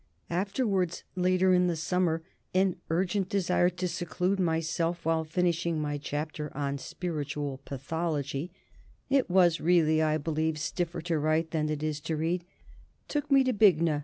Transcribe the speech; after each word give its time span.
Afterwards, 0.31 1.03
later 1.15 1.53
in 1.53 1.67
the 1.67 1.75
summer, 1.75 2.23
an 2.55 2.77
urgent 2.89 3.29
desire 3.29 3.69
to 3.69 3.87
seclude 3.87 4.39
myself, 4.39 5.05
while 5.05 5.23
finishing 5.23 5.79
my 5.79 5.99
chapter 5.99 6.51
on 6.57 6.79
Spiritual 6.79 7.59
Pathology 7.65 8.51
it 9.11 9.29
was 9.29 9.61
really, 9.61 10.01
I 10.01 10.17
believe, 10.17 10.57
stiffer 10.57 11.01
to 11.03 11.19
write 11.19 11.51
than 11.51 11.69
it 11.69 11.83
is 11.83 11.99
to 11.99 12.17
read 12.17 12.43
took 13.07 13.29
me 13.29 13.43
to 13.43 13.53
Bignor. 13.53 13.99